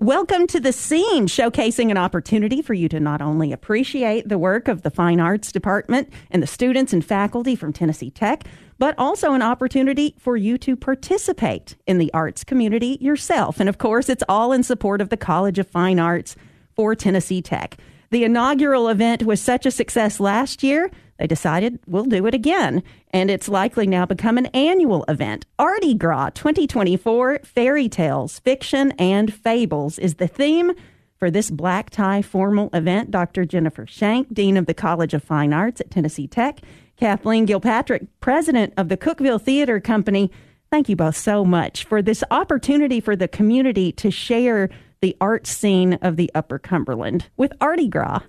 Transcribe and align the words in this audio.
Welcome 0.00 0.46
to 0.46 0.60
the 0.60 0.72
scene, 0.72 1.26
showcasing 1.26 1.90
an 1.90 1.98
opportunity 1.98 2.62
for 2.62 2.72
you 2.72 2.88
to 2.88 2.98
not 2.98 3.20
only 3.20 3.52
appreciate 3.52 4.26
the 4.26 4.38
work 4.38 4.66
of 4.66 4.80
the 4.80 4.88
Fine 4.88 5.20
Arts 5.20 5.52
Department 5.52 6.10
and 6.30 6.42
the 6.42 6.46
students 6.46 6.94
and 6.94 7.04
faculty 7.04 7.54
from 7.54 7.70
Tennessee 7.70 8.10
Tech, 8.10 8.44
but 8.78 8.94
also 8.96 9.34
an 9.34 9.42
opportunity 9.42 10.14
for 10.18 10.38
you 10.38 10.56
to 10.56 10.74
participate 10.74 11.76
in 11.86 11.98
the 11.98 12.10
arts 12.14 12.44
community 12.44 12.96
yourself. 13.02 13.60
And 13.60 13.68
of 13.68 13.76
course, 13.76 14.08
it's 14.08 14.24
all 14.26 14.54
in 14.54 14.62
support 14.62 15.02
of 15.02 15.10
the 15.10 15.18
College 15.18 15.58
of 15.58 15.68
Fine 15.68 15.98
Arts 15.98 16.34
for 16.74 16.94
Tennessee 16.94 17.42
Tech. 17.42 17.76
The 18.08 18.24
inaugural 18.24 18.88
event 18.88 19.24
was 19.24 19.42
such 19.42 19.66
a 19.66 19.70
success 19.70 20.18
last 20.18 20.62
year, 20.62 20.90
they 21.20 21.26
decided 21.26 21.78
we'll 21.86 22.04
do 22.04 22.26
it 22.26 22.34
again. 22.34 22.82
And 23.10 23.30
it's 23.30 23.46
likely 23.46 23.86
now 23.86 24.06
become 24.06 24.38
an 24.38 24.46
annual 24.46 25.04
event. 25.06 25.44
Arty 25.58 25.92
Gras 25.92 26.30
2024 26.30 27.40
Fairy 27.44 27.90
Tales, 27.90 28.38
Fiction, 28.38 28.92
and 28.92 29.32
Fables 29.32 29.98
is 29.98 30.14
the 30.14 30.26
theme 30.26 30.72
for 31.18 31.30
this 31.30 31.50
black 31.50 31.90
tie 31.90 32.22
formal 32.22 32.70
event. 32.72 33.10
Dr. 33.10 33.44
Jennifer 33.44 33.86
Shank, 33.86 34.32
Dean 34.32 34.56
of 34.56 34.64
the 34.64 34.72
College 34.72 35.12
of 35.12 35.22
Fine 35.22 35.52
Arts 35.52 35.82
at 35.82 35.90
Tennessee 35.90 36.26
Tech, 36.26 36.60
Kathleen 36.96 37.46
Gilpatrick, 37.46 38.08
President 38.20 38.72
of 38.78 38.88
the 38.88 38.96
Cookeville 38.96 39.42
Theater 39.42 39.78
Company. 39.78 40.30
Thank 40.70 40.88
you 40.88 40.96
both 40.96 41.18
so 41.18 41.44
much 41.44 41.84
for 41.84 42.00
this 42.00 42.24
opportunity 42.30 42.98
for 42.98 43.14
the 43.14 43.28
community 43.28 43.92
to 43.92 44.10
share 44.10 44.70
the 45.02 45.14
art 45.20 45.46
scene 45.46 45.94
of 46.00 46.16
the 46.16 46.30
Upper 46.34 46.58
Cumberland 46.58 47.28
with 47.36 47.52
Arty 47.60 47.88
Gras. 47.88 48.22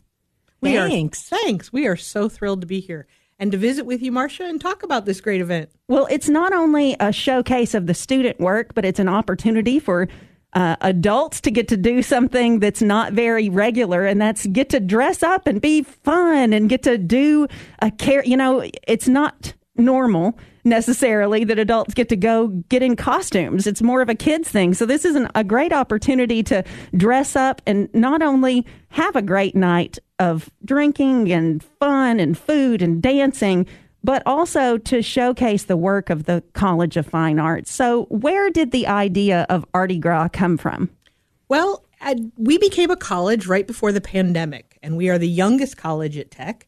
We 0.61 0.73
Thanks. 0.73 1.31
Are, 1.31 1.37
thanks. 1.37 1.73
We 1.73 1.87
are 1.87 1.95
so 1.95 2.29
thrilled 2.29 2.61
to 2.61 2.67
be 2.67 2.79
here 2.79 3.07
and 3.39 3.51
to 3.51 3.57
visit 3.57 3.85
with 3.85 4.03
you, 4.03 4.11
Marcia, 4.11 4.43
and 4.43 4.61
talk 4.61 4.83
about 4.83 5.05
this 5.05 5.19
great 5.19 5.41
event. 5.41 5.71
Well, 5.87 6.07
it's 6.11 6.29
not 6.29 6.53
only 6.53 6.95
a 6.99 7.11
showcase 7.11 7.73
of 7.73 7.87
the 7.87 7.95
student 7.95 8.39
work, 8.39 8.75
but 8.75 8.85
it's 8.85 8.99
an 8.99 9.09
opportunity 9.09 9.79
for 9.79 10.07
uh, 10.53 10.75
adults 10.81 11.41
to 11.41 11.51
get 11.51 11.67
to 11.69 11.77
do 11.77 12.03
something 12.03 12.59
that's 12.59 12.83
not 12.83 13.13
very 13.13 13.49
regular, 13.49 14.05
and 14.05 14.21
that's 14.21 14.45
get 14.45 14.69
to 14.69 14.79
dress 14.79 15.23
up 15.23 15.47
and 15.47 15.59
be 15.59 15.81
fun 15.81 16.53
and 16.53 16.69
get 16.69 16.83
to 16.83 16.99
do 16.99 17.47
a 17.79 17.89
care. 17.89 18.23
You 18.23 18.37
know, 18.37 18.69
it's 18.87 19.07
not 19.07 19.53
normal 19.75 20.37
necessarily 20.63 21.43
that 21.43 21.57
adults 21.57 21.93
get 21.93 22.09
to 22.09 22.15
go 22.15 22.49
get 22.69 22.83
in 22.83 22.95
costumes. 22.95 23.65
It's 23.65 23.81
more 23.81 24.01
of 24.01 24.09
a 24.09 24.15
kids 24.15 24.49
thing. 24.49 24.73
So 24.75 24.85
this 24.85 25.05
is 25.05 25.15
an, 25.15 25.27
a 25.33 25.43
great 25.43 25.73
opportunity 25.73 26.43
to 26.43 26.63
dress 26.95 27.35
up 27.35 27.61
and 27.65 27.89
not 27.95 28.21
only 28.21 28.65
have 28.91 29.15
a 29.15 29.21
great 29.21 29.55
night 29.55 29.97
of 30.19 30.49
drinking 30.63 31.31
and 31.31 31.63
fun 31.63 32.19
and 32.19 32.37
food 32.37 32.81
and 32.81 33.01
dancing, 33.01 33.65
but 34.03 34.21
also 34.25 34.77
to 34.77 35.01
showcase 35.01 35.63
the 35.63 35.77
work 35.77 36.09
of 36.09 36.25
the 36.25 36.43
College 36.53 36.97
of 36.97 37.07
Fine 37.07 37.39
Arts. 37.39 37.71
So 37.71 38.05
where 38.05 38.49
did 38.49 38.71
the 38.71 38.87
idea 38.87 39.45
of 39.49 39.65
Arty 39.73 39.97
Gras 39.97 40.29
come 40.29 40.57
from? 40.57 40.89
Well, 41.47 41.85
we 42.37 42.57
became 42.57 42.91
a 42.91 42.95
college 42.95 43.47
right 43.47 43.67
before 43.67 43.91
the 43.91 44.01
pandemic, 44.01 44.77
and 44.81 44.97
we 44.97 45.09
are 45.09 45.17
the 45.17 45.27
youngest 45.27 45.77
college 45.77 46.17
at 46.17 46.31
Tech. 46.31 46.67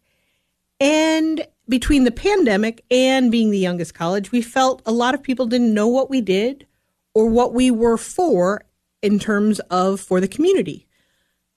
And 0.80 1.47
between 1.67 2.03
the 2.03 2.11
pandemic 2.11 2.83
and 2.91 3.31
being 3.31 3.49
the 3.49 3.58
youngest 3.58 3.93
college, 3.93 4.31
we 4.31 4.41
felt 4.41 4.81
a 4.85 4.91
lot 4.91 5.13
of 5.13 5.23
people 5.23 5.45
didn't 5.45 5.73
know 5.73 5.87
what 5.87 6.09
we 6.09 6.21
did 6.21 6.67
or 7.13 7.27
what 7.27 7.53
we 7.53 7.71
were 7.71 7.97
for 7.97 8.65
in 9.02 9.19
terms 9.19 9.59
of 9.69 9.99
for 9.99 10.19
the 10.21 10.27
community. 10.27 10.87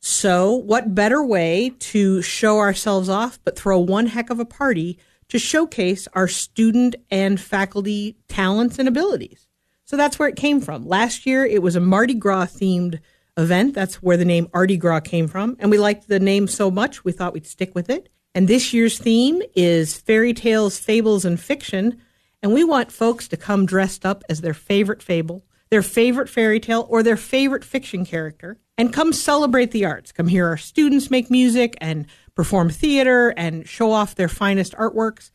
So, 0.09 0.53
what 0.53 0.95
better 0.95 1.21
way 1.21 1.73
to 1.81 2.23
show 2.23 2.61
ourselves 2.61 3.09
off 3.09 3.41
but 3.43 3.59
throw 3.59 3.81
one 3.81 4.07
heck 4.07 4.31
of 4.31 4.39
a 4.39 4.45
party 4.45 5.01
to 5.31 5.39
showcase 5.41 6.07
our 6.13 6.29
student 6.29 6.95
and 7.11 7.41
faculty 7.41 8.17
talents 8.29 8.79
and 8.79 8.87
abilities? 8.87 9.49
So, 9.85 9.97
that's 9.97 10.17
where 10.17 10.29
it 10.29 10.37
came 10.37 10.61
from. 10.61 10.87
Last 10.87 11.27
year, 11.27 11.45
it 11.45 11.61
was 11.61 11.75
a 11.75 11.81
Mardi 11.81 12.15
Gras 12.15 12.47
themed 12.47 13.01
event. 13.37 13.75
That's 13.75 13.97
where 13.97 14.17
the 14.17 14.25
name 14.25 14.49
Arty 14.55 14.77
Gras 14.77 15.01
came 15.01 15.27
from. 15.27 15.57
And 15.59 15.73
we 15.73 15.79
liked 15.79 16.07
the 16.07 16.21
name 16.21 16.47
so 16.47 16.71
much, 16.71 17.05
we 17.05 17.11
thought 17.11 17.35
we'd 17.35 17.45
stick 17.45 17.75
with 17.75 17.91
it. 17.91 18.09
And 18.33 18.47
this 18.47 18.73
year's 18.73 19.01
theme 19.01 19.43
is 19.57 19.97
fairy 19.97 20.35
tales, 20.35 20.79
fables, 20.79 21.25
and 21.25 21.39
fiction. 21.39 22.01
And 22.45 22.55
we 22.55 22.63
want 22.63 22.93
folks 22.93 23.27
to 23.27 23.37
come 23.37 23.67
dressed 23.67 24.07
up 24.07 24.23
as 24.29 24.41
their 24.41 24.55
favorite 24.55 25.03
fable, 25.03 25.45
their 25.71 25.83
favorite 25.83 26.29
fairy 26.29 26.61
tale, 26.61 26.87
or 26.89 27.03
their 27.03 27.17
favorite 27.17 27.65
fiction 27.65 28.05
character, 28.05 28.59
and 28.79 28.93
come 28.93 29.13
celebrate 29.13 29.71
the 29.71 29.85
arts. 29.85 30.13
Come 30.13 30.29
hear 30.29 30.47
our 30.47 30.57
students 30.57 31.11
make 31.11 31.31
music 31.31 31.77
and 31.81 32.07
perform 32.35 32.71
theater 32.71 33.35
and 33.37 33.67
show 33.67 33.91
off 33.91 34.15
their 34.15 34.29
finest 34.29 34.75
artworks 34.75 35.31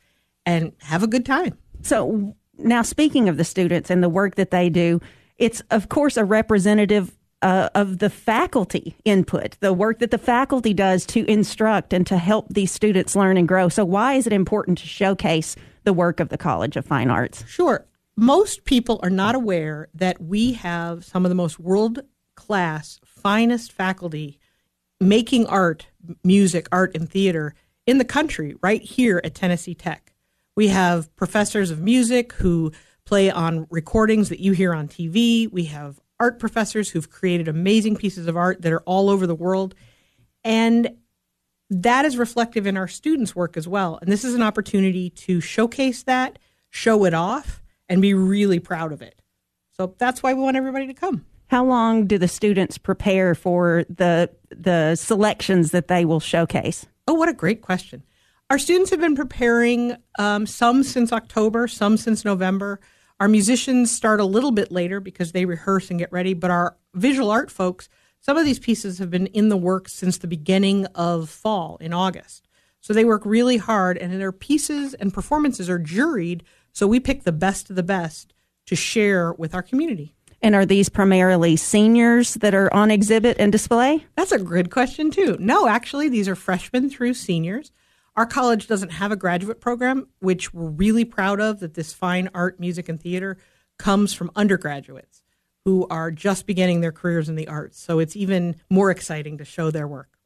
and 0.45 0.73
have 0.79 1.03
a 1.03 1.07
good 1.07 1.25
time. 1.25 1.57
So, 1.81 2.35
now 2.57 2.83
speaking 2.83 3.27
of 3.27 3.37
the 3.37 3.43
students 3.43 3.89
and 3.89 4.03
the 4.03 4.09
work 4.09 4.35
that 4.35 4.51
they 4.51 4.69
do, 4.69 5.01
it's 5.37 5.61
of 5.71 5.89
course 5.89 6.17
a 6.17 6.23
representative 6.23 7.17
uh, 7.41 7.69
of 7.73 7.97
the 7.97 8.09
faculty 8.09 8.95
input, 9.03 9.57
the 9.59 9.73
work 9.73 9.99
that 9.99 10.11
the 10.11 10.17
faculty 10.17 10.73
does 10.73 11.05
to 11.07 11.25
instruct 11.25 11.91
and 11.91 12.05
to 12.05 12.17
help 12.17 12.47
these 12.49 12.71
students 12.71 13.15
learn 13.15 13.37
and 13.37 13.47
grow. 13.47 13.67
So, 13.67 13.83
why 13.83 14.13
is 14.13 14.27
it 14.27 14.33
important 14.33 14.77
to 14.79 14.87
showcase 14.87 15.55
the 15.83 15.93
work 15.93 16.19
of 16.19 16.29
the 16.29 16.37
College 16.37 16.77
of 16.77 16.85
Fine 16.85 17.09
Arts? 17.09 17.43
Sure. 17.47 17.85
Most 18.21 18.65
people 18.65 18.99
are 19.01 19.09
not 19.09 19.33
aware 19.33 19.89
that 19.95 20.21
we 20.21 20.53
have 20.53 21.03
some 21.03 21.25
of 21.25 21.29
the 21.29 21.35
most 21.35 21.59
world 21.59 22.01
class, 22.35 22.99
finest 23.03 23.71
faculty 23.71 24.37
making 24.99 25.47
art, 25.47 25.87
music, 26.23 26.67
art, 26.71 26.95
and 26.95 27.09
theater 27.09 27.55
in 27.87 27.97
the 27.97 28.05
country 28.05 28.55
right 28.61 28.83
here 28.83 29.19
at 29.23 29.33
Tennessee 29.33 29.73
Tech. 29.73 30.13
We 30.55 30.67
have 30.67 31.13
professors 31.15 31.71
of 31.71 31.81
music 31.81 32.33
who 32.33 32.71
play 33.05 33.31
on 33.31 33.65
recordings 33.71 34.29
that 34.29 34.39
you 34.39 34.51
hear 34.51 34.75
on 34.75 34.87
TV. 34.87 35.51
We 35.51 35.63
have 35.65 35.99
art 36.19 36.37
professors 36.37 36.91
who've 36.91 37.09
created 37.09 37.47
amazing 37.47 37.95
pieces 37.95 38.27
of 38.27 38.37
art 38.37 38.61
that 38.61 38.71
are 38.71 38.81
all 38.81 39.09
over 39.09 39.25
the 39.25 39.33
world. 39.33 39.73
And 40.43 40.91
that 41.71 42.05
is 42.05 42.17
reflective 42.17 42.67
in 42.67 42.77
our 42.77 42.87
students' 42.87 43.35
work 43.35 43.57
as 43.57 43.67
well. 43.67 43.97
And 43.99 44.11
this 44.11 44.23
is 44.23 44.35
an 44.35 44.43
opportunity 44.43 45.09
to 45.09 45.41
showcase 45.41 46.03
that, 46.03 46.37
show 46.69 47.03
it 47.05 47.15
off, 47.15 47.60
and 47.91 48.01
be 48.01 48.13
really 48.13 48.59
proud 48.59 48.93
of 48.93 49.01
it. 49.01 49.21
So 49.73 49.95
that's 49.97 50.23
why 50.23 50.33
we 50.33 50.41
want 50.41 50.55
everybody 50.55 50.87
to 50.87 50.93
come. 50.93 51.25
How 51.47 51.65
long 51.65 52.07
do 52.07 52.17
the 52.17 52.29
students 52.29 52.77
prepare 52.77 53.35
for 53.35 53.83
the 53.89 54.31
the 54.49 54.95
selections 54.95 55.71
that 55.71 55.89
they 55.89 56.05
will 56.05 56.21
showcase? 56.21 56.85
Oh, 57.07 57.13
what 57.13 57.27
a 57.27 57.33
great 57.33 57.61
question! 57.61 58.03
Our 58.49 58.57
students 58.57 58.89
have 58.91 59.01
been 59.01 59.15
preparing 59.15 59.97
um, 60.17 60.45
some 60.47 60.83
since 60.83 61.11
October, 61.11 61.67
some 61.67 61.97
since 61.97 62.23
November. 62.23 62.79
Our 63.19 63.27
musicians 63.27 63.91
start 63.91 64.21
a 64.21 64.25
little 64.25 64.51
bit 64.51 64.71
later 64.71 65.01
because 65.01 65.33
they 65.33 65.45
rehearse 65.45 65.89
and 65.89 65.99
get 65.99 66.11
ready, 66.11 66.33
but 66.33 66.49
our 66.49 66.77
visual 66.93 67.29
art 67.29 67.51
folks, 67.51 67.89
some 68.21 68.37
of 68.37 68.45
these 68.45 68.59
pieces 68.59 68.99
have 68.99 69.09
been 69.09 69.27
in 69.27 69.49
the 69.49 69.57
works 69.57 69.93
since 69.93 70.17
the 70.17 70.27
beginning 70.27 70.85
of 70.95 71.29
fall 71.29 71.77
in 71.81 71.93
August. 71.93 72.47
So 72.79 72.93
they 72.93 73.05
work 73.05 73.25
really 73.25 73.57
hard, 73.57 73.97
and 73.97 74.19
their 74.19 74.31
pieces 74.31 74.93
and 74.95 75.13
performances 75.13 75.69
are 75.69 75.79
juried. 75.79 76.41
So 76.73 76.87
we 76.87 76.99
pick 76.99 77.23
the 77.23 77.31
best 77.31 77.69
of 77.69 77.75
the 77.75 77.83
best 77.83 78.33
to 78.67 78.75
share 78.75 79.33
with 79.33 79.53
our 79.53 79.61
community. 79.61 80.15
And 80.41 80.55
are 80.55 80.65
these 80.65 80.89
primarily 80.89 81.55
seniors 81.55 82.33
that 82.35 82.55
are 82.55 82.73
on 82.73 82.89
exhibit 82.89 83.37
and 83.39 83.51
display? 83.51 84.05
That's 84.15 84.31
a 84.31 84.39
good 84.39 84.71
question, 84.71 85.11
too. 85.11 85.37
No, 85.39 85.67
actually, 85.67 86.09
these 86.09 86.27
are 86.27 86.35
freshmen 86.35 86.89
through 86.89 87.13
seniors. 87.13 87.71
Our 88.15 88.25
college 88.25 88.67
doesn't 88.67 88.93
have 88.93 89.11
a 89.11 89.15
graduate 89.15 89.61
program, 89.61 90.07
which 90.19 90.53
we're 90.53 90.69
really 90.69 91.05
proud 91.05 91.39
of 91.39 91.59
that 91.59 91.75
this 91.75 91.93
fine 91.93 92.29
art, 92.33 92.59
music, 92.59 92.89
and 92.89 92.99
theater 92.99 93.37
comes 93.77 94.13
from 94.13 94.31
undergraduates 94.35 95.21
who 95.63 95.85
are 95.89 96.09
just 96.09 96.47
beginning 96.47 96.81
their 96.81 96.91
careers 96.91 97.29
in 97.29 97.35
the 97.35 97.47
arts. 97.47 97.79
So 97.79 97.99
it's 97.99 98.15
even 98.15 98.55
more 98.69 98.89
exciting 98.89 99.37
to 99.37 99.45
show 99.45 99.69
their 99.69 99.87
work. 99.87 100.17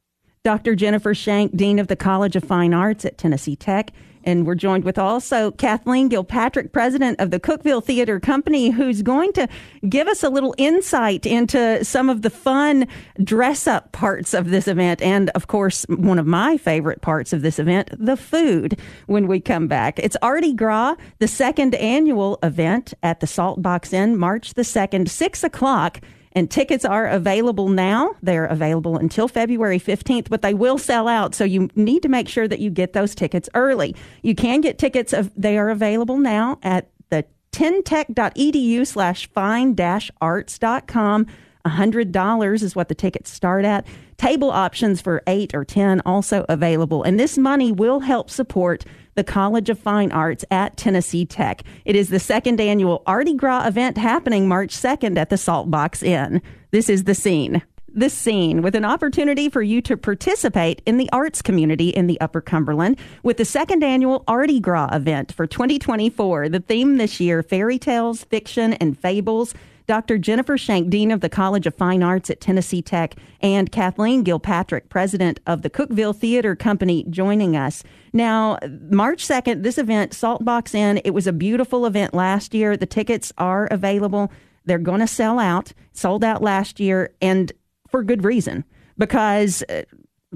Dr. 0.44 0.74
Jennifer 0.74 1.14
Shank, 1.14 1.56
Dean 1.56 1.78
of 1.78 1.88
the 1.88 1.96
College 1.96 2.36
of 2.36 2.44
Fine 2.44 2.72
Arts 2.72 3.04
at 3.04 3.18
Tennessee 3.18 3.56
Tech, 3.56 3.90
and 4.26 4.44
we're 4.44 4.56
joined 4.56 4.84
with 4.84 4.98
also 4.98 5.52
Kathleen 5.52 6.10
Gilpatrick, 6.10 6.72
president 6.72 7.20
of 7.20 7.30
the 7.30 7.40
Cookeville 7.40 7.82
Theater 7.82 8.20
Company, 8.20 8.70
who's 8.70 9.00
going 9.00 9.32
to 9.34 9.48
give 9.88 10.08
us 10.08 10.22
a 10.22 10.28
little 10.28 10.54
insight 10.58 11.24
into 11.24 11.84
some 11.84 12.10
of 12.10 12.22
the 12.22 12.30
fun 12.30 12.88
dress 13.22 13.66
up 13.66 13.92
parts 13.92 14.34
of 14.34 14.50
this 14.50 14.66
event. 14.66 15.00
And 15.00 15.30
of 15.30 15.46
course, 15.46 15.84
one 15.88 16.18
of 16.18 16.26
my 16.26 16.56
favorite 16.56 17.00
parts 17.00 17.32
of 17.32 17.42
this 17.42 17.58
event, 17.58 17.88
the 17.92 18.16
food 18.16 18.78
when 19.06 19.28
we 19.28 19.40
come 19.40 19.68
back. 19.68 19.98
It's 20.00 20.16
Arty 20.20 20.52
Gras, 20.52 20.96
the 21.20 21.28
second 21.28 21.76
annual 21.76 22.38
event 22.42 22.92
at 23.02 23.20
the 23.20 23.26
Salt 23.26 23.62
Box 23.62 23.92
Inn, 23.92 24.16
March 24.16 24.54
the 24.54 24.62
2nd, 24.62 25.08
6 25.08 25.44
o'clock. 25.44 26.00
And 26.36 26.50
tickets 26.50 26.84
are 26.84 27.06
available 27.06 27.68
now. 27.70 28.14
They're 28.22 28.44
available 28.44 28.98
until 28.98 29.26
February 29.26 29.80
15th, 29.80 30.28
but 30.28 30.42
they 30.42 30.52
will 30.52 30.76
sell 30.76 31.08
out. 31.08 31.34
So 31.34 31.44
you 31.44 31.70
need 31.74 32.02
to 32.02 32.10
make 32.10 32.28
sure 32.28 32.46
that 32.46 32.58
you 32.58 32.68
get 32.68 32.92
those 32.92 33.14
tickets 33.14 33.48
early. 33.54 33.96
You 34.22 34.34
can 34.34 34.60
get 34.60 34.78
tickets. 34.78 35.14
Of, 35.14 35.32
they 35.34 35.56
are 35.56 35.70
available 35.70 36.18
now 36.18 36.58
at 36.62 36.90
the 37.08 37.24
tntech.edu 37.52 38.86
slash 38.86 39.30
fine 39.30 39.74
arts.com. 40.20 41.26
$100 41.64 42.62
is 42.62 42.76
what 42.76 42.88
the 42.88 42.94
tickets 42.94 43.30
start 43.30 43.64
at. 43.64 43.86
Table 44.18 44.50
options 44.50 45.00
for 45.00 45.22
8 45.26 45.54
or 45.54 45.64
10 45.64 46.02
also 46.04 46.44
available. 46.50 47.02
And 47.02 47.18
this 47.18 47.38
money 47.38 47.72
will 47.72 48.00
help 48.00 48.28
support 48.28 48.84
the 49.16 49.24
College 49.24 49.70
of 49.70 49.78
Fine 49.78 50.12
Arts 50.12 50.44
at 50.50 50.76
Tennessee 50.76 51.24
Tech. 51.24 51.62
It 51.84 51.96
is 51.96 52.10
the 52.10 52.20
second 52.20 52.60
annual 52.60 53.02
Arty 53.06 53.34
Gras 53.34 53.66
event 53.66 53.96
happening 53.96 54.46
March 54.46 54.76
2nd 54.76 55.16
at 55.18 55.30
the 55.30 55.38
Salt 55.38 55.70
Box 55.70 56.02
Inn. 56.02 56.42
This 56.70 56.88
is 56.88 57.04
the 57.04 57.14
scene. 57.14 57.62
the 57.96 58.10
scene 58.10 58.60
with 58.60 58.74
an 58.74 58.84
opportunity 58.84 59.48
for 59.48 59.62
you 59.62 59.80
to 59.80 59.96
participate 59.96 60.82
in 60.84 60.98
the 60.98 61.08
arts 61.14 61.40
community 61.40 61.88
in 61.88 62.06
the 62.06 62.20
Upper 62.20 62.42
Cumberland 62.42 62.98
with 63.22 63.38
the 63.38 63.44
second 63.46 63.82
annual 63.82 64.22
Arty 64.28 64.60
Gras 64.60 64.90
event 64.92 65.32
for 65.32 65.46
2024. 65.46 66.50
The 66.50 66.60
theme 66.60 66.98
this 66.98 67.20
year, 67.20 67.42
fairy 67.42 67.78
tales, 67.78 68.22
fiction, 68.24 68.74
and 68.74 68.98
fables. 68.98 69.54
Dr. 69.86 70.18
Jennifer 70.18 70.58
Shank, 70.58 70.90
Dean 70.90 71.10
of 71.10 71.20
the 71.20 71.28
College 71.28 71.66
of 71.66 71.74
Fine 71.74 72.02
Arts 72.02 72.30
at 72.30 72.40
Tennessee 72.40 72.82
Tech, 72.82 73.14
and 73.40 73.70
Kathleen 73.70 74.24
Gilpatrick, 74.24 74.88
President 74.88 75.40
of 75.46 75.62
the 75.62 75.70
Cookeville 75.70 76.16
Theater 76.16 76.56
Company, 76.56 77.04
joining 77.08 77.56
us. 77.56 77.84
Now, 78.12 78.58
March 78.90 79.26
2nd, 79.26 79.62
this 79.62 79.78
event, 79.78 80.12
Saltbox 80.12 80.74
Inn, 80.74 81.00
it 81.04 81.14
was 81.14 81.26
a 81.26 81.32
beautiful 81.32 81.86
event 81.86 82.14
last 82.14 82.54
year. 82.54 82.76
The 82.76 82.86
tickets 82.86 83.32
are 83.38 83.66
available. 83.70 84.32
They're 84.64 84.78
going 84.78 85.00
to 85.00 85.06
sell 85.06 85.38
out, 85.38 85.72
sold 85.92 86.24
out 86.24 86.42
last 86.42 86.80
year, 86.80 87.14
and 87.22 87.52
for 87.88 88.02
good 88.02 88.24
reason, 88.24 88.64
because 88.98 89.62
uh, 89.68 89.82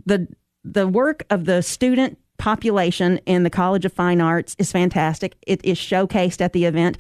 the 0.07 0.29
the 0.63 0.87
work 0.87 1.25
of 1.31 1.47
the 1.47 1.63
student 1.63 2.19
population 2.39 3.19
in 3.27 3.43
the 3.43 3.51
College 3.51 3.85
of 3.85 3.93
Fine 3.93 4.21
Arts 4.21 4.55
is 4.59 4.73
fantastic. 4.73 5.37
It 5.47 5.65
is 5.65 5.79
showcased 5.79 6.41
at 6.41 6.53
the 6.53 6.65
event. 6.65 6.99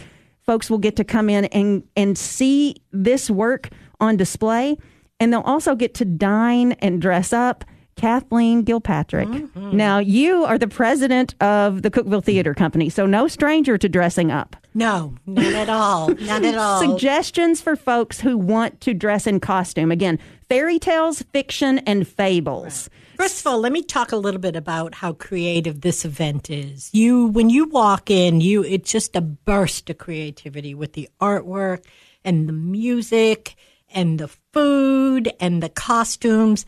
Folks 0.51 0.69
will 0.69 0.79
get 0.79 0.97
to 0.97 1.05
come 1.05 1.31
in 1.31 1.45
and 1.45 1.85
and 1.95 2.19
see 2.19 2.75
this 2.91 3.31
work 3.31 3.69
on 4.01 4.17
display, 4.17 4.77
and 5.21 5.33
they'll 5.33 5.43
also 5.43 5.77
get 5.77 5.95
to 5.95 6.05
dine 6.05 6.73
and 6.81 7.01
dress 7.01 7.33
up. 7.33 7.65
Kathleen 7.95 8.65
Gilpatrick. 8.65 9.29
Mm-hmm. 9.29 9.77
Now, 9.77 9.99
you 9.99 10.45
are 10.45 10.59
the 10.59 10.67
president 10.67 11.41
of 11.41 11.83
the 11.83 11.91
Cookeville 11.91 12.25
Theater 12.25 12.53
Company, 12.53 12.89
so 12.89 13.07
no 13.07 13.29
stranger 13.29 13.79
to 13.79 13.89
dressing 13.89 14.33
up. 14.33 14.57
No, 14.75 15.15
not 15.25 15.45
at 15.45 15.69
all. 15.69 16.09
Not 16.09 16.45
at 16.45 16.57
all. 16.57 16.81
Suggestions 16.81 17.61
for 17.61 17.77
folks 17.77 18.19
who 18.19 18.37
want 18.37 18.81
to 18.81 18.93
dress 18.93 19.29
in 19.29 19.39
costume. 19.39 19.93
Again, 19.93 20.19
fairy 20.49 20.81
tales, 20.81 21.23
fiction, 21.33 21.79
and 21.81 22.09
fables. 22.09 22.91
Right. 22.91 23.00
First 23.21 23.41
of 23.41 23.49
all, 23.49 23.59
let 23.59 23.73
me 23.73 23.83
talk 23.83 24.13
a 24.13 24.17
little 24.17 24.41
bit 24.41 24.57
about 24.57 24.95
how 24.95 25.13
creative 25.13 25.83
this 25.83 26.07
event 26.07 26.49
is. 26.49 26.89
You, 26.95 27.27
when 27.27 27.51
you 27.51 27.67
walk 27.67 28.11
in, 28.11 28.41
you 28.41 28.65
it's 28.65 28.91
just 28.91 29.15
a 29.15 29.21
burst 29.21 29.91
of 29.91 29.99
creativity 29.99 30.75
with 30.75 30.95
the 30.95 31.07
artwork 31.21 31.85
and 32.25 32.49
the 32.49 32.55
music 32.55 33.57
and 33.91 34.19
the 34.19 34.29
food 34.55 35.31
and 35.39 35.63
the 35.63 35.69
costumes. 35.69 36.65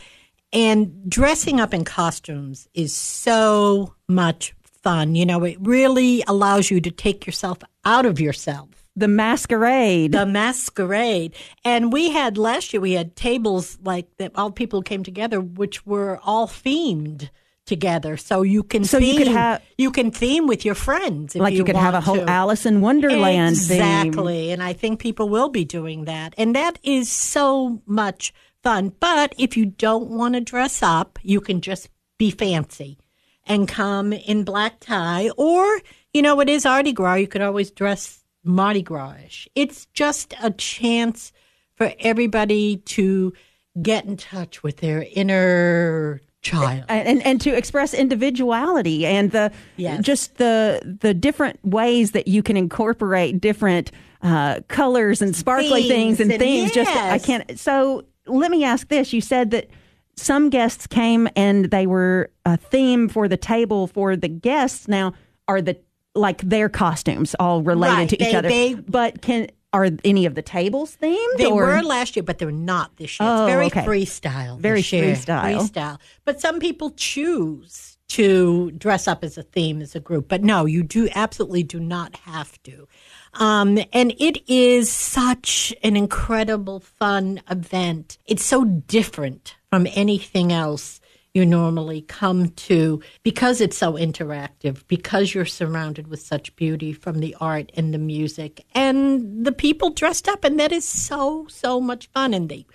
And 0.52 1.08
dressing 1.08 1.58
up 1.58 1.72
in 1.72 1.86
costumes 1.86 2.68
is 2.74 2.94
so 2.94 3.94
much 4.06 4.54
fun. 4.82 5.14
You 5.14 5.24
know, 5.24 5.44
it 5.44 5.56
really 5.58 6.22
allows 6.28 6.70
you 6.70 6.82
to 6.82 6.90
take 6.90 7.24
yourself 7.24 7.60
out 7.86 8.04
of 8.04 8.20
yourself. 8.20 8.81
The 8.94 9.08
masquerade. 9.08 10.12
The 10.12 10.26
masquerade. 10.26 11.34
And 11.64 11.92
we 11.92 12.10
had 12.10 12.36
last 12.36 12.72
year, 12.72 12.80
we 12.80 12.92
had 12.92 13.16
tables 13.16 13.78
like 13.82 14.14
that 14.18 14.32
all 14.34 14.50
people 14.50 14.82
came 14.82 15.02
together, 15.02 15.40
which 15.40 15.86
were 15.86 16.20
all 16.22 16.46
themed 16.46 17.30
together. 17.64 18.16
So 18.16 18.42
you 18.42 18.62
can 18.62 18.84
so 18.84 18.98
theme, 18.98 19.12
you 19.12 19.18
could 19.18 19.32
have 19.32 19.62
you 19.78 19.90
can 19.90 20.10
theme 20.10 20.46
with 20.46 20.64
your 20.64 20.74
friends. 20.74 21.34
like 21.34 21.52
you, 21.52 21.58
you 21.58 21.64
could 21.64 21.76
have 21.76 21.94
a 21.94 22.00
whole 22.00 22.16
to. 22.16 22.30
Alice 22.30 22.66
in 22.66 22.80
Wonderland 22.80 23.56
exactly. 23.56 24.46
Theme. 24.46 24.52
And 24.52 24.62
I 24.62 24.72
think 24.72 25.00
people 25.00 25.28
will 25.28 25.48
be 25.48 25.64
doing 25.64 26.04
that, 26.04 26.34
and 26.36 26.54
that 26.54 26.78
is 26.82 27.10
so 27.10 27.80
much 27.86 28.32
fun. 28.62 28.92
But 29.00 29.34
if 29.38 29.56
you 29.56 29.66
don't 29.66 30.10
want 30.10 30.34
to 30.34 30.40
dress 30.40 30.82
up, 30.82 31.18
you 31.22 31.40
can 31.40 31.60
just 31.60 31.88
be 32.18 32.30
fancy 32.30 32.98
and 33.46 33.66
come 33.66 34.12
in 34.12 34.44
black 34.44 34.80
tie, 34.80 35.30
or 35.36 35.80
you 36.12 36.22
know, 36.22 36.40
it 36.40 36.48
is 36.48 36.66
Arty 36.66 36.92
Gras. 36.92 37.14
You 37.14 37.28
could 37.28 37.42
always 37.42 37.70
dress 37.70 38.21
Mardi 38.44 38.82
Gras. 38.82 39.46
It's 39.54 39.86
just 39.86 40.34
a 40.42 40.50
chance 40.50 41.32
for 41.76 41.92
everybody 42.00 42.78
to 42.78 43.32
get 43.80 44.04
in 44.04 44.16
touch 44.16 44.62
with 44.62 44.78
their 44.78 45.06
inner 45.12 46.20
child 46.42 46.84
and 46.88 47.24
and 47.24 47.40
to 47.40 47.56
express 47.56 47.94
individuality 47.94 49.06
and 49.06 49.30
the 49.30 49.50
yes. 49.76 50.04
just 50.04 50.36
the 50.36 50.98
the 51.00 51.14
different 51.14 51.64
ways 51.64 52.10
that 52.10 52.26
you 52.26 52.42
can 52.42 52.56
incorporate 52.56 53.40
different 53.40 53.92
uh, 54.22 54.60
colors 54.68 55.22
and 55.22 55.34
sparkly 55.34 55.88
things, 55.88 56.18
things 56.18 56.20
and, 56.20 56.32
and 56.32 56.40
things. 56.40 56.74
Yes. 56.76 56.86
Just 56.86 56.96
I 56.96 57.18
can't. 57.18 57.58
So 57.58 58.04
let 58.26 58.50
me 58.50 58.64
ask 58.64 58.88
this: 58.88 59.12
You 59.12 59.20
said 59.20 59.50
that 59.52 59.68
some 60.16 60.50
guests 60.50 60.86
came 60.86 61.28
and 61.36 61.66
they 61.70 61.86
were 61.86 62.30
a 62.44 62.56
theme 62.56 63.08
for 63.08 63.28
the 63.28 63.36
table 63.36 63.86
for 63.86 64.16
the 64.16 64.28
guests. 64.28 64.88
Now, 64.88 65.14
are 65.48 65.62
the 65.62 65.78
like 66.14 66.42
their 66.42 66.68
costumes 66.68 67.34
all 67.38 67.62
related 67.62 67.96
right. 67.96 68.08
to 68.08 68.16
they, 68.16 68.28
each 68.28 68.34
other? 68.34 68.48
They, 68.48 68.74
but 68.74 69.22
can 69.22 69.48
are 69.72 69.88
any 70.04 70.26
of 70.26 70.34
the 70.34 70.42
tables 70.42 70.96
themed? 71.00 71.36
They 71.38 71.46
or? 71.46 71.66
were 71.66 71.82
last 71.82 72.14
year, 72.14 72.22
but 72.22 72.38
they're 72.38 72.50
not 72.50 72.96
this 72.98 73.18
year. 73.18 73.28
Oh, 73.28 73.46
it's 73.46 73.52
very 73.52 73.66
okay. 73.66 73.84
freestyle. 73.84 74.58
Very 74.58 74.82
freestyle. 74.82 75.70
Freestyle. 75.70 75.98
But 76.24 76.40
some 76.40 76.60
people 76.60 76.90
choose 76.90 77.96
to 78.08 78.70
dress 78.72 79.08
up 79.08 79.24
as 79.24 79.38
a 79.38 79.42
theme 79.42 79.80
as 79.80 79.94
a 79.94 80.00
group. 80.00 80.28
But 80.28 80.42
no, 80.44 80.66
you 80.66 80.82
do 80.82 81.08
absolutely 81.14 81.62
do 81.62 81.80
not 81.80 82.14
have 82.16 82.62
to. 82.64 82.86
Um, 83.32 83.78
and 83.94 84.12
it 84.18 84.46
is 84.46 84.92
such 84.92 85.74
an 85.82 85.96
incredible, 85.96 86.80
fun 86.80 87.40
event. 87.50 88.18
It's 88.26 88.44
so 88.44 88.64
different 88.64 89.56
from 89.70 89.86
anything 89.94 90.52
else 90.52 91.00
you 91.34 91.46
normally 91.46 92.02
come 92.02 92.50
to 92.50 93.00
because 93.22 93.60
it's 93.60 93.78
so 93.78 93.94
interactive, 93.94 94.86
because 94.86 95.34
you're 95.34 95.46
surrounded 95.46 96.08
with 96.08 96.20
such 96.20 96.54
beauty 96.56 96.92
from 96.92 97.20
the 97.20 97.34
art 97.40 97.72
and 97.74 97.94
the 97.94 97.98
music 97.98 98.64
and 98.74 99.44
the 99.44 99.52
people 99.52 99.90
dressed 99.90 100.28
up. 100.28 100.44
And 100.44 100.60
that 100.60 100.72
is 100.72 100.86
so, 100.86 101.46
so 101.48 101.80
much 101.80 102.08
fun. 102.08 102.34
And 102.34 102.48
they, 102.48 102.66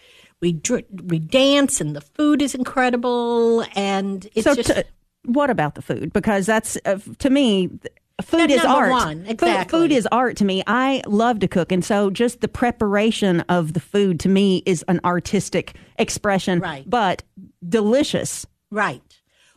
we, 0.41 0.59
we 1.05 1.19
dance 1.19 1.79
and 1.79 1.95
the 1.95 2.01
food 2.01 2.41
is 2.41 2.55
incredible. 2.55 3.63
And 3.75 4.27
it's 4.33 4.45
so 4.45 4.55
just. 4.55 4.69
T- 4.69 4.83
what 5.25 5.49
about 5.49 5.75
the 5.75 5.81
food? 5.81 6.11
Because 6.13 6.45
that's, 6.45 6.77
uh, 6.85 6.99
to 7.19 7.29
me, 7.29 7.69
food 8.21 8.51
is 8.51 8.63
art. 8.63 8.91
One, 8.91 9.25
exactly. 9.25 9.79
Food, 9.79 9.89
food, 9.89 9.91
is 9.91 10.07
art 10.11 10.37
to 10.37 10.45
me. 10.45 10.63
I 10.67 11.01
love 11.07 11.39
to 11.39 11.47
cook, 11.47 11.71
and 11.71 11.83
so 11.83 12.09
just 12.09 12.41
the 12.41 12.47
preparation 12.47 13.41
of 13.41 13.73
the 13.73 13.79
food 13.79 14.19
to 14.21 14.29
me 14.29 14.63
is 14.65 14.83
an 14.87 14.99
artistic 15.05 15.75
expression. 15.97 16.59
Right. 16.59 16.89
But 16.89 17.23
delicious. 17.67 18.45
Right. 18.71 19.01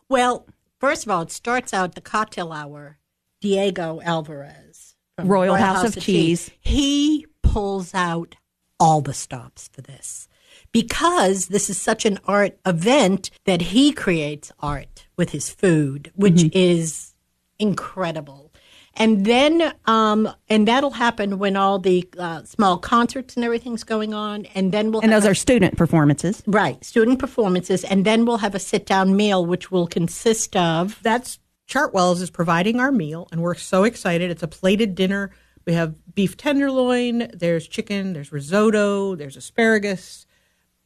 Well, 0.09 0.47
first 0.79 1.05
of 1.05 1.11
all, 1.11 1.23
it 1.23 1.31
starts 1.31 1.73
out 1.73 1.95
the 1.95 2.01
cocktail 2.01 2.53
hour. 2.53 2.99
Diego 3.41 4.01
Alvarez 4.03 4.97
Royal, 5.19 5.29
Royal 5.29 5.55
House, 5.55 5.77
House, 5.77 5.85
of, 5.89 5.97
of 5.97 6.03
Cheese. 6.03 6.47
Cheese. 6.47 6.57
He 6.61 7.27
pulls 7.43 7.95
out 7.95 8.37
all 8.79 9.01
the 9.01 9.15
stops 9.15 9.69
for 9.73 9.81
this 9.81 10.29
because 10.73 11.49
this 11.49 11.69
is 11.69 11.81
such 11.81 12.05
an 12.05 12.19
art 12.27 12.59
event 12.65 13.31
that 13.45 13.61
he 13.61 13.93
creates 13.93 14.53
art 14.61 15.07
with 15.17 15.31
his 15.31 15.51
food, 15.51 16.13
which 16.15 16.35
mm-hmm. 16.35 16.49
is 16.53 17.15
incredible 17.59 18.50
and 18.95 19.25
then 19.25 19.73
um, 19.87 20.29
and 20.49 20.67
that'll 20.67 20.91
happen 20.91 21.39
when 21.39 21.57
all 21.57 21.79
the 21.79 22.09
uh, 22.19 22.43
small 22.45 22.79
concerts 22.79 23.37
and 23.37 23.45
everything's 23.45 23.85
going 23.85 24.15
on, 24.15 24.47
and 24.55 24.73
then 24.73 24.91
we'll 24.91 25.01
and 25.01 25.13
those 25.13 25.25
a, 25.25 25.31
are 25.31 25.35
student 25.35 25.77
performances, 25.77 26.43
right? 26.47 26.83
Student 26.85 27.19
performances, 27.19 27.85
and 27.85 28.05
then 28.05 28.25
we'll 28.25 28.39
have 28.39 28.55
a 28.55 28.59
sit 28.59 28.87
down 28.87 29.17
meal, 29.17 29.45
which 29.47 29.71
will 29.71 29.87
consist 29.87 30.57
of 30.57 30.99
that's 31.03 31.39
Chartwells 31.69 32.21
is 32.21 32.31
providing 32.31 32.81
our 32.81 32.91
meal, 32.91 33.29
and 33.31 33.43
we're 33.43 33.55
so 33.55 33.85
excited. 33.85 34.31
It's 34.31 34.43
a 34.43 34.49
plated 34.49 34.95
dinner. 34.95 35.31
We 35.67 35.75
have 35.75 35.95
beef 36.15 36.37
tenderloin. 36.37 37.31
There's 37.33 37.69
chicken. 37.69 38.13
There's 38.13 38.33
risotto. 38.33 39.15
There's 39.15 39.37
asparagus 39.37 40.27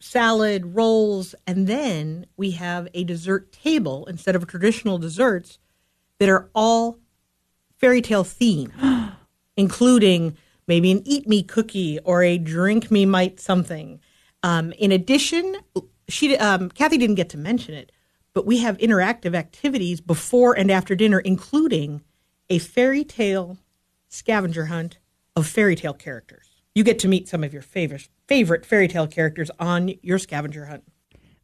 salad, 0.04 0.76
rolls, 0.76 1.34
and 1.46 1.66
then 1.66 2.26
we 2.36 2.50
have 2.52 2.88
a 2.92 3.04
dessert 3.04 3.50
table 3.52 4.04
instead 4.06 4.36
of 4.36 4.46
traditional 4.46 4.98
desserts 4.98 5.58
that 6.18 6.28
are 6.28 6.50
all 6.54 6.98
fairy 7.84 8.00
tale 8.00 8.24
theme, 8.24 8.72
including 9.58 10.34
maybe 10.66 10.90
an 10.90 11.02
eat 11.04 11.28
me 11.28 11.42
cookie 11.42 11.98
or 11.98 12.22
a 12.22 12.38
drink 12.38 12.90
me 12.90 13.04
might 13.04 13.38
something. 13.38 14.00
Um, 14.42 14.72
in 14.78 14.90
addition, 14.90 15.56
she 16.08 16.34
um, 16.38 16.70
Kathy 16.70 16.96
didn't 16.96 17.16
get 17.16 17.28
to 17.30 17.36
mention 17.36 17.74
it, 17.74 17.92
but 18.32 18.46
we 18.46 18.60
have 18.60 18.78
interactive 18.78 19.34
activities 19.34 20.00
before 20.00 20.56
and 20.56 20.70
after 20.70 20.94
dinner, 20.94 21.18
including 21.18 22.00
a 22.48 22.58
fairy 22.58 23.04
tale 23.04 23.58
scavenger 24.08 24.64
hunt 24.64 24.96
of 25.36 25.46
fairy 25.46 25.76
tale 25.76 25.92
characters. 25.92 26.62
You 26.74 26.84
get 26.84 26.98
to 27.00 27.08
meet 27.08 27.28
some 27.28 27.44
of 27.44 27.52
your 27.52 27.60
favorite 27.60 28.08
favorite 28.26 28.64
fairy 28.64 28.88
tale 28.88 29.06
characters 29.06 29.50
on 29.60 29.92
your 30.00 30.18
scavenger 30.18 30.64
hunt. 30.64 30.84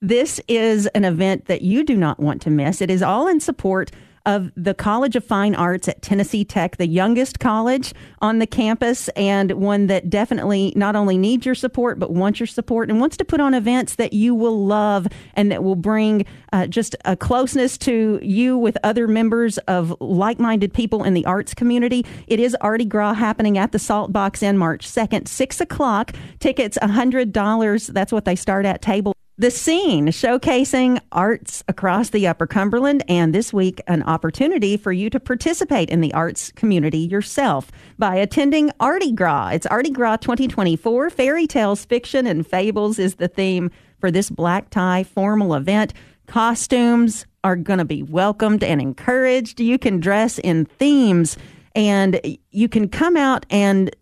This 0.01 0.41
is 0.49 0.87
an 0.87 1.05
event 1.05 1.45
that 1.45 1.61
you 1.61 1.85
do 1.85 1.99
not 1.99 2.19
want 2.19 2.41
to 2.43 2.51
miss. 2.51 2.81
It 2.81 2.91
is 2.91 3.03
all 3.03 3.29
in 3.29 3.41
support 3.41 3.91
of 4.27 4.51
the 4.57 4.75
College 4.75 5.17
of 5.17 5.25
Fine 5.25 5.55
Arts 5.55 5.89
at 5.89 6.03
Tennessee 6.03 6.45
Tech, 6.45 6.77
the 6.77 6.87
youngest 6.87 7.41
college 7.41 7.95
on 8.21 8.39
the 8.39 8.47
campus, 8.47 9.09
and 9.11 9.53
one 9.53 9.87
that 9.87 10.11
definitely 10.11 10.73
not 10.77 10.97
only 10.97 11.17
needs 11.17 11.47
your 11.47 11.55
support, 11.55 11.99
but 11.99 12.13
wants 12.13 12.41
your 12.41 12.47
support 12.47 12.91
and 12.91 13.01
wants 13.01 13.17
to 13.17 13.25
put 13.25 13.41
on 13.41 13.55
events 13.55 13.97
that 13.97 14.13
you 14.13 14.35
will 14.35 14.65
love 14.65 15.07
and 15.35 15.51
that 15.51 15.65
will 15.65 15.77
bring 15.77 16.27
uh, 16.53 16.67
just 16.67 16.97
a 17.05 17.17
closeness 17.17 17.79
to 17.79 18.19
you 18.23 18.59
with 18.59 18.77
other 18.83 19.09
members 19.09 19.59
of 19.59 19.95
like 20.01 20.39
minded 20.39 20.73
people 20.73 21.05
in 21.05 21.15
the 21.15 21.25
arts 21.25 21.55
community. 21.55 22.05
It 22.27 22.41
is 22.41 22.57
Arty 22.61 22.85
Gras 22.85 23.15
happening 23.15 23.59
at 23.59 23.73
the 23.73 23.79
Salt 23.79 24.13
Box 24.13 24.43
Inn 24.43 24.59
March 24.59 24.87
2nd, 24.87 25.29
6 25.29 25.61
o'clock. 25.61 26.13
Tickets 26.39 26.79
$100. 26.81 27.87
That's 27.89 28.13
what 28.13 28.25
they 28.25 28.37
start 28.37 28.67
at 28.67 28.83
table 28.83 29.15
The 29.41 29.51
Scene, 29.51 30.09
showcasing 30.09 31.01
arts 31.13 31.65
across 31.67 32.11
the 32.11 32.27
Upper 32.27 32.47
Cumberland, 32.47 33.03
and 33.09 33.35
this 33.35 33.55
week, 33.55 33.81
an 33.87 34.03
opportunity 34.03 34.77
for 34.77 34.93
you 34.93 35.09
to 35.09 35.19
participate 35.19 35.89
in 35.89 36.03
the 36.03 36.13
arts 36.13 36.53
community 36.53 36.99
yourself 36.99 37.73
by 37.99 38.17
attending 38.17 38.71
Arty 38.81 39.13
Gras. 39.13 39.53
It's 39.55 39.65
Arty 39.65 39.89
Gras 39.93 40.19
2024. 40.19 41.09
Fairy 41.09 41.47
tales, 41.47 41.87
fiction, 41.87 42.27
and 42.27 42.47
fables 42.47 42.99
is 42.99 43.15
the 43.15 43.29
theme 43.29 43.71
for 43.99 44.11
this 44.11 44.29
black 44.29 44.69
tie 44.69 45.05
formal 45.05 45.55
event. 45.55 45.95
Costumes 46.27 47.25
are 47.43 47.57
going 47.57 47.79
to 47.79 47.87
be 47.87 48.03
welcomed 48.03 48.63
and 48.63 48.79
encouraged. 48.79 49.59
You 49.59 49.79
can 49.79 50.01
dress 50.01 50.39
in 50.39 50.67
themes 50.67 51.39
and 51.75 52.21
you 52.51 52.69
can 52.69 52.91
come 52.91 53.17
out 53.17 53.47
and 53.49 53.97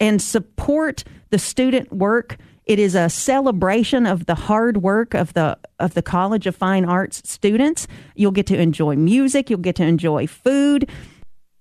and 0.00 0.20
support 0.20 1.04
the 1.28 1.38
student 1.38 1.92
work 1.92 2.38
it 2.70 2.78
is 2.78 2.94
a 2.94 3.10
celebration 3.10 4.06
of 4.06 4.26
the 4.26 4.36
hard 4.36 4.76
work 4.76 5.12
of 5.12 5.34
the 5.34 5.58
of 5.80 5.94
the 5.94 6.02
College 6.02 6.46
of 6.46 6.54
Fine 6.54 6.84
Arts 6.84 7.20
students. 7.28 7.88
You'll 8.14 8.30
get 8.30 8.46
to 8.46 8.56
enjoy 8.56 8.94
music, 8.94 9.50
you'll 9.50 9.58
get 9.58 9.74
to 9.76 9.82
enjoy 9.82 10.28
food. 10.28 10.88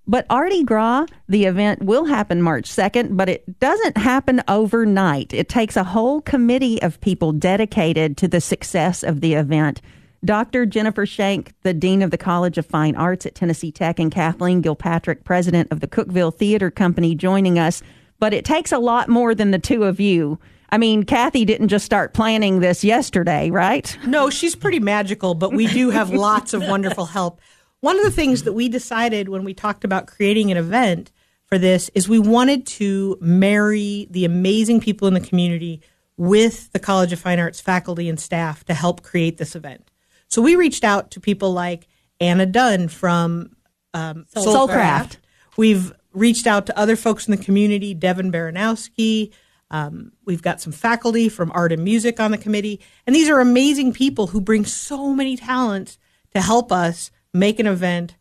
But 0.05 0.27
Arty 0.29 0.63
Gras, 0.63 1.07
the 1.27 1.45
event 1.45 1.81
will 1.81 2.05
happen 2.05 2.43
March 2.43 2.69
2nd, 2.69 3.17
but 3.17 3.27
it 3.27 3.59
doesn't 3.59 3.97
happen 3.97 4.43
overnight. 4.47 5.33
It 5.33 5.49
takes 5.49 5.75
a 5.75 5.83
whole 5.83 6.21
committee 6.21 6.79
of 6.83 7.01
people 7.01 7.31
dedicated 7.31 8.15
to 8.17 8.27
the 8.27 8.39
success 8.39 9.01
of 9.01 9.21
the 9.21 9.33
event. 9.33 9.81
Dr. 10.23 10.67
Jennifer 10.67 11.07
Shank, 11.07 11.53
the 11.63 11.73
Dean 11.73 12.03
of 12.03 12.11
the 12.11 12.19
College 12.19 12.59
of 12.59 12.67
Fine 12.67 12.95
Arts 12.95 13.25
at 13.25 13.33
Tennessee 13.33 13.71
Tech, 13.71 13.97
and 13.97 14.11
Kathleen 14.11 14.61
Gilpatrick, 14.61 15.23
President 15.23 15.71
of 15.71 15.79
the 15.79 15.87
Cookeville 15.87 16.35
Theater 16.35 16.69
Company, 16.69 17.15
joining 17.15 17.57
us. 17.57 17.81
But 18.19 18.35
it 18.35 18.45
takes 18.45 18.71
a 18.71 18.77
lot 18.77 19.09
more 19.09 19.33
than 19.33 19.49
the 19.49 19.57
two 19.57 19.85
of 19.85 19.99
you 19.99 20.37
I 20.71 20.77
mean, 20.77 21.03
Kathy 21.03 21.45
didn't 21.45 21.69
just 21.69 21.85
start 21.85 22.13
planning 22.13 22.59
this 22.59 22.83
yesterday, 22.83 23.49
right? 23.49 23.97
No, 24.05 24.29
she's 24.29 24.55
pretty 24.55 24.79
magical, 24.79 25.33
but 25.33 25.53
we 25.53 25.67
do 25.67 25.89
have 25.89 26.11
lots 26.11 26.53
of 26.53 26.61
wonderful 26.61 27.05
help. 27.05 27.41
One 27.81 27.97
of 27.97 28.03
the 28.03 28.11
things 28.11 28.43
that 28.43 28.53
we 28.53 28.69
decided 28.69 29.29
when 29.29 29.43
we 29.43 29.53
talked 29.53 29.83
about 29.83 30.07
creating 30.07 30.51
an 30.51 30.57
event 30.57 31.11
for 31.45 31.57
this 31.57 31.89
is 31.95 32.07
we 32.07 32.19
wanted 32.19 32.67
to 32.67 33.17
marry 33.19 34.07
the 34.11 34.25
amazing 34.25 34.79
people 34.81 35.07
in 35.07 35.13
the 35.13 35.19
community 35.19 35.81
with 36.17 36.71
the 36.73 36.79
College 36.79 37.13
of 37.13 37.19
Fine 37.19 37.39
Arts 37.39 37.61
faculty 37.61 38.09
and 38.09 38.19
staff 38.19 38.65
to 38.65 38.73
help 38.73 39.01
create 39.01 39.37
this 39.37 39.55
event. 39.55 39.89
So 40.27 40.41
we 40.41 40.55
reached 40.55 40.83
out 40.83 41.11
to 41.11 41.19
people 41.19 41.53
like 41.53 41.87
Anna 42.19 42.45
Dunn 42.45 42.89
from 42.89 43.55
um, 43.93 44.25
Soulcraft. 44.35 45.17
We've 45.57 45.93
reached 46.13 46.45
out 46.45 46.65
to 46.67 46.77
other 46.77 46.95
folks 46.95 47.27
in 47.27 47.35
the 47.35 47.43
community, 47.43 47.93
Devin 47.93 48.31
Baranowski, 48.31 49.31
um, 49.71 50.11
we've 50.25 50.41
got 50.41 50.61
some 50.61 50.73
faculty 50.73 51.29
from 51.29 51.51
art 51.53 51.71
and 51.71 51.83
music 51.83 52.19
on 52.19 52.31
the 52.31 52.37
committee, 52.37 52.79
and 53.05 53.15
these 53.15 53.29
are 53.29 53.39
amazing 53.39 53.93
people 53.93 54.27
who 54.27 54.41
bring 54.41 54.65
so 54.65 55.13
many 55.13 55.37
talents 55.37 55.97
to 56.33 56.41
help 56.41 56.71
us 56.71 57.11
make 57.33 57.59
an 57.59 57.67
event 57.67 58.15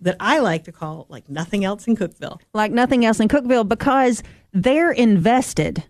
that 0.00 0.16
I 0.18 0.38
like 0.38 0.64
to 0.64 0.72
call 0.72 1.06
like 1.08 1.28
nothing 1.28 1.64
else 1.64 1.86
in 1.86 1.96
Cookeville. 1.96 2.40
Like 2.54 2.72
nothing 2.72 3.04
else 3.04 3.20
in 3.20 3.28
Cookeville 3.28 3.68
because 3.68 4.22
they're 4.52 4.92
invested. 4.92 5.84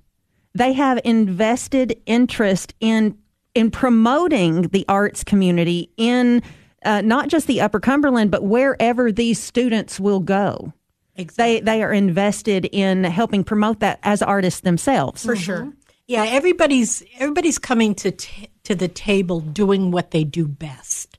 They 0.54 0.72
have 0.72 1.00
invested 1.04 2.00
interest 2.06 2.74
in 2.80 3.16
in 3.54 3.70
promoting 3.70 4.62
the 4.68 4.84
arts 4.88 5.24
community 5.24 5.90
in 5.96 6.42
uh, 6.84 7.00
not 7.00 7.28
just 7.28 7.46
the 7.46 7.60
Upper 7.60 7.80
Cumberland, 7.80 8.30
but 8.30 8.44
wherever 8.44 9.10
these 9.10 9.42
students 9.42 9.98
will 9.98 10.20
go. 10.20 10.72
Exactly. 11.20 11.54
They 11.54 11.60
they 11.60 11.82
are 11.82 11.92
invested 11.92 12.64
in 12.66 13.04
helping 13.04 13.44
promote 13.44 13.80
that 13.80 14.00
as 14.02 14.22
artists 14.22 14.60
themselves. 14.60 15.24
For 15.24 15.34
mm-hmm. 15.34 15.42
sure. 15.42 15.72
Yeah, 16.06 16.24
everybody's 16.24 17.02
everybody's 17.18 17.58
coming 17.58 17.94
to 17.96 18.10
t- 18.10 18.48
to 18.64 18.74
the 18.74 18.88
table 18.88 19.40
doing 19.40 19.90
what 19.90 20.10
they 20.10 20.24
do 20.24 20.48
best. 20.48 21.18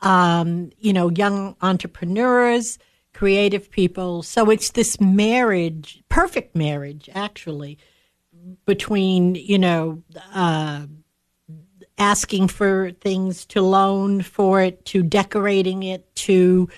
Um, 0.00 0.70
you 0.78 0.92
know, 0.92 1.10
young 1.10 1.56
entrepreneurs, 1.60 2.78
creative 3.12 3.70
people. 3.70 4.22
So 4.22 4.50
it's 4.50 4.70
this 4.70 5.00
marriage, 5.00 6.02
perfect 6.08 6.54
marriage, 6.54 7.10
actually, 7.14 7.78
between 8.66 9.34
you 9.34 9.58
know. 9.58 10.02
Uh, 10.32 10.86
asking 11.96 12.48
for 12.48 12.90
things 13.00 13.44
to 13.44 13.62
loan 13.62 14.20
for 14.20 14.60
it 14.60 14.84
to 14.84 15.00
decorating 15.02 15.84
it 15.84 16.12
to 16.16 16.68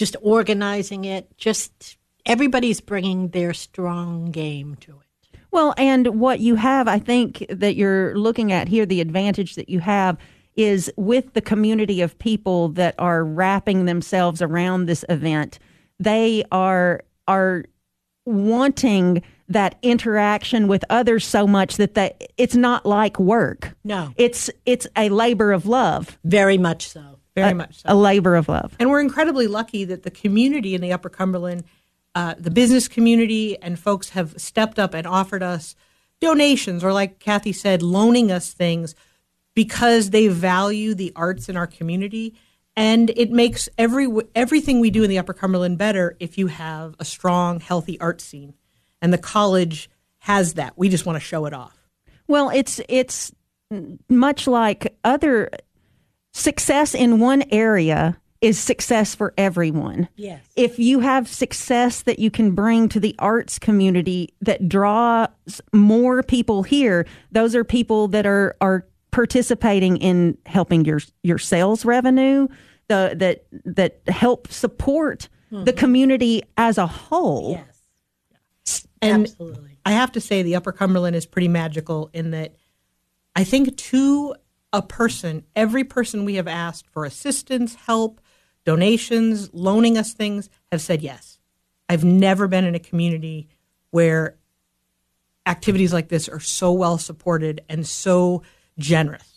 just 0.00 0.16
organizing 0.22 1.04
it, 1.04 1.36
just 1.36 1.98
everybody's 2.24 2.80
bringing 2.80 3.28
their 3.28 3.52
strong 3.52 4.30
game 4.30 4.74
to 4.76 4.92
it. 4.92 5.38
Well, 5.50 5.74
and 5.76 6.18
what 6.18 6.40
you 6.40 6.54
have, 6.54 6.88
I 6.88 6.98
think 6.98 7.44
that 7.50 7.76
you're 7.76 8.16
looking 8.16 8.50
at 8.50 8.66
here, 8.66 8.86
the 8.86 9.02
advantage 9.02 9.56
that 9.56 9.68
you 9.68 9.78
have 9.80 10.16
is 10.56 10.90
with 10.96 11.34
the 11.34 11.42
community 11.42 12.00
of 12.00 12.18
people 12.18 12.70
that 12.70 12.94
are 12.98 13.22
wrapping 13.22 13.84
themselves 13.84 14.40
around 14.40 14.86
this 14.86 15.04
event. 15.10 15.58
They 15.98 16.44
are 16.50 17.02
are 17.28 17.66
wanting 18.24 19.22
that 19.48 19.78
interaction 19.82 20.66
with 20.66 20.82
others 20.88 21.26
so 21.26 21.46
much 21.46 21.76
that 21.76 21.94
they, 21.94 22.14
it's 22.38 22.56
not 22.56 22.86
like 22.86 23.20
work. 23.20 23.76
No. 23.84 24.14
It's 24.16 24.48
it's 24.64 24.86
a 24.96 25.10
labor 25.10 25.52
of 25.52 25.66
love. 25.66 26.18
Very 26.24 26.56
much 26.56 26.88
so. 26.88 27.19
Very 27.40 27.52
a, 27.52 27.54
much 27.54 27.82
so. 27.82 27.82
A 27.86 27.94
labor 27.94 28.36
of 28.36 28.48
love. 28.48 28.74
And 28.78 28.90
we're 28.90 29.00
incredibly 29.00 29.46
lucky 29.46 29.84
that 29.84 30.02
the 30.02 30.10
community 30.10 30.74
in 30.74 30.80
the 30.80 30.92
Upper 30.92 31.08
Cumberland, 31.08 31.64
uh, 32.14 32.34
the 32.38 32.50
business 32.50 32.88
community, 32.88 33.60
and 33.62 33.78
folks 33.78 34.10
have 34.10 34.34
stepped 34.40 34.78
up 34.78 34.94
and 34.94 35.06
offered 35.06 35.42
us 35.42 35.74
donations 36.20 36.84
or, 36.84 36.92
like 36.92 37.18
Kathy 37.18 37.52
said, 37.52 37.82
loaning 37.82 38.30
us 38.30 38.52
things 38.52 38.94
because 39.54 40.10
they 40.10 40.28
value 40.28 40.94
the 40.94 41.12
arts 41.16 41.48
in 41.48 41.56
our 41.56 41.66
community. 41.66 42.34
And 42.76 43.10
it 43.16 43.30
makes 43.30 43.68
every 43.76 44.08
everything 44.34 44.80
we 44.80 44.90
do 44.90 45.02
in 45.02 45.10
the 45.10 45.18
Upper 45.18 45.34
Cumberland 45.34 45.76
better 45.76 46.16
if 46.20 46.38
you 46.38 46.46
have 46.46 46.94
a 46.98 47.04
strong, 47.04 47.60
healthy 47.60 48.00
art 48.00 48.20
scene. 48.20 48.54
And 49.02 49.12
the 49.12 49.18
college 49.18 49.90
has 50.20 50.54
that. 50.54 50.78
We 50.78 50.88
just 50.88 51.04
want 51.04 51.16
to 51.16 51.20
show 51.20 51.46
it 51.46 51.52
off. 51.52 51.76
Well, 52.28 52.50
it's 52.50 52.80
it's 52.88 53.32
much 54.08 54.46
like 54.46 54.96
other 55.04 55.50
success 56.32 56.94
in 56.94 57.20
one 57.20 57.44
area 57.50 58.16
is 58.40 58.58
success 58.58 59.14
for 59.14 59.34
everyone. 59.36 60.08
Yes. 60.16 60.42
If 60.56 60.78
you 60.78 61.00
have 61.00 61.28
success 61.28 62.02
that 62.02 62.18
you 62.18 62.30
can 62.30 62.52
bring 62.52 62.88
to 62.88 63.00
the 63.00 63.14
arts 63.18 63.58
community 63.58 64.32
that 64.40 64.68
draws 64.68 65.28
more 65.72 66.22
people 66.22 66.62
here, 66.62 67.06
those 67.32 67.54
are 67.54 67.64
people 67.64 68.08
that 68.08 68.26
are 68.26 68.56
are 68.60 68.86
participating 69.10 69.96
in 69.98 70.38
helping 70.46 70.84
your 70.84 71.00
your 71.22 71.38
sales 71.38 71.84
revenue, 71.84 72.48
the 72.88 73.12
that 73.16 73.44
that 73.66 74.00
help 74.08 74.48
support 74.48 75.28
mm-hmm. 75.52 75.64
the 75.64 75.72
community 75.72 76.42
as 76.56 76.78
a 76.78 76.86
whole. 76.86 77.62
Yes. 78.66 78.86
And 79.02 79.22
Absolutely. 79.24 79.78
I 79.84 79.92
have 79.92 80.12
to 80.12 80.20
say 80.20 80.42
the 80.42 80.56
Upper 80.56 80.72
Cumberland 80.72 81.16
is 81.16 81.26
pretty 81.26 81.48
magical 81.48 82.10
in 82.12 82.30
that 82.30 82.54
I 83.34 83.44
think 83.44 83.76
two 83.76 84.34
a 84.72 84.82
person, 84.82 85.44
every 85.56 85.84
person 85.84 86.24
we 86.24 86.36
have 86.36 86.48
asked 86.48 86.86
for 86.86 87.04
assistance, 87.04 87.74
help, 87.74 88.20
donations, 88.64 89.50
loaning 89.52 89.98
us 89.98 90.12
things, 90.12 90.48
have 90.70 90.80
said 90.80 91.02
yes. 91.02 91.38
I've 91.88 92.04
never 92.04 92.46
been 92.46 92.64
in 92.64 92.74
a 92.74 92.80
community 92.80 93.48
where 93.90 94.36
activities 95.46 95.92
like 95.92 96.08
this 96.08 96.28
are 96.28 96.40
so 96.40 96.72
well 96.72 96.98
supported 96.98 97.62
and 97.68 97.86
so 97.86 98.42
generous. 98.78 99.29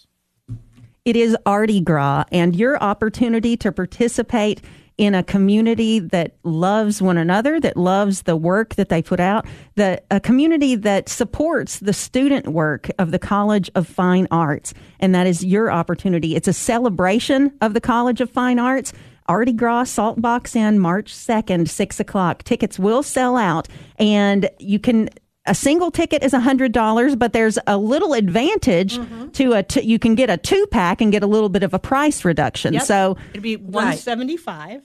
It 1.06 1.18
is 1.18 1.36
Arty 1.46 1.82
Gras, 1.82 2.24
and 2.32 2.56
your 2.56 2.82
opportunity 2.82 3.58
to 3.58 3.74
participate 3.74 4.62
in 4.98 5.14
a 5.14 5.22
community 5.22 6.00
that 6.00 6.38
loves 6.44 7.02
one 7.02 7.18
another, 7.18 7.60
that 7.60 7.76
loves 7.76 8.22
the 8.22 8.38
work 8.38 8.76
that 8.76 8.88
they 8.88 9.02
put 9.02 9.20
out, 9.20 9.46
the, 9.76 10.02
a 10.10 10.22
community 10.22 10.76
that 10.76 11.10
supports 11.10 11.80
the 11.80 11.92
student 11.92 12.48
work 12.48 12.90
of 13.00 13.12
the 13.12 13.20
College 13.20 13.70
of 13.76 13.86
Fine 13.86 14.30
Arts. 14.32 14.74
And 15.02 15.14
that 15.14 15.28
is 15.28 15.44
your 15.44 15.70
opportunity. 15.70 16.38
It's 16.38 16.48
a 16.48 16.54
celebration 16.54 17.52
of 17.60 17.74
the 17.74 17.82
College 17.82 18.22
of 18.22 18.30
Fine 18.30 18.60
Arts. 18.60 18.94
Arty 19.28 19.54
Gras 19.54 19.86
Salt 19.86 20.22
Box 20.22 20.56
Inn, 20.56 20.80
March 20.80 21.14
2nd, 21.14 21.68
6 21.68 22.00
o'clock. 22.00 22.44
Tickets 22.44 22.80
will 22.80 23.04
sell 23.04 23.36
out, 23.36 23.68
and 23.98 24.50
you 24.60 24.80
can 24.80 25.10
a 25.46 25.56
single 25.56 25.92
ticket 25.92 26.24
is 26.24 26.32
$100 26.32 27.20
but 27.20 27.34
there's 27.34 27.58
a 27.68 27.78
little 27.78 28.14
advantage 28.14 28.98
mm-hmm. 28.98 29.30
to 29.30 29.54
a 29.54 29.64
t- 29.64 29.82
you 29.82 30.00
can 30.00 30.16
get 30.16 30.30
a 30.30 30.38
two 30.38 30.66
pack 30.68 31.02
and 31.02 31.12
get 31.12 31.24
a 31.24 31.28
little 31.28 31.50
bit 31.50 31.64
of 31.64 31.74
a 31.74 31.80
price 31.80 32.24
reduction. 32.24 32.74
Yep. 32.74 32.84
so 32.84 33.18
it'd 33.32 33.44
be 33.44 33.58
175 33.58 34.70
right. 34.70 34.82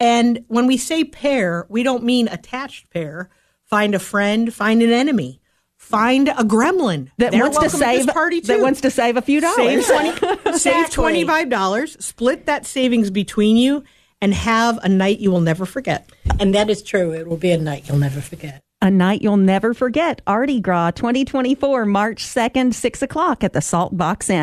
and 0.00 0.44
when 0.48 0.66
we 0.66 0.76
say 0.76 1.04
pair 1.04 1.66
we 1.68 1.82
don't 1.82 2.04
mean 2.04 2.28
attached 2.28 2.90
pair. 2.90 3.30
Find 3.64 3.94
a 3.94 3.98
friend 3.98 4.52
find 4.52 4.82
an 4.82 4.90
enemy. 4.90 5.40
Find 5.78 6.28
a 6.28 6.44
gremlin. 6.44 7.10
That 7.18 7.32
They're 7.32 7.40
wants 7.40 7.58
to 7.58 7.70
save 7.70 8.06
party 8.06 8.40
too. 8.40 8.48
that 8.48 8.60
wants 8.60 8.82
to 8.82 8.90
save 8.90 9.16
a 9.16 9.22
few 9.22 9.40
dollars. 9.40 9.84
save, 9.84 10.14
20, 10.20 10.58
save 10.58 10.86
$25 10.90 12.02
split 12.02 12.46
that 12.46 12.66
savings 12.66 13.10
between 13.10 13.56
you 13.56 13.82
and 14.20 14.32
have 14.32 14.78
a 14.84 14.88
night 14.88 15.18
you 15.18 15.32
will 15.32 15.40
never 15.40 15.66
forget. 15.66 16.08
And 16.38 16.54
that 16.54 16.70
is 16.70 16.82
true. 16.82 17.12
It 17.12 17.26
will 17.26 17.36
be 17.36 17.50
a 17.50 17.58
night 17.58 17.88
you'll 17.88 17.98
never 17.98 18.20
forget 18.20 18.62
a 18.82 18.90
night 18.90 19.22
you'll 19.22 19.36
never 19.36 19.72
forget. 19.72 20.20
Arty 20.26 20.60
Gras 20.60 20.90
2024, 20.90 21.86
March 21.86 22.24
2nd, 22.24 22.74
6 22.74 23.02
o'clock 23.02 23.44
at 23.44 23.52
the 23.52 23.60
Salt 23.60 23.96
Box 23.96 24.28
Inn. 24.28 24.42